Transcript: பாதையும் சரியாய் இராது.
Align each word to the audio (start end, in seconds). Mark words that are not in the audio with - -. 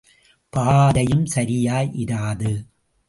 பாதையும் 0.49 1.25
சரியாய் 1.25 1.91
இராது. 1.95 2.51